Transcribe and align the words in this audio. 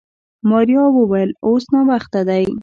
ماريا 0.49 0.83
وويل 0.95 1.29
اوس 1.45 1.63
ناوخته 1.73 2.19
دی. 2.29 2.43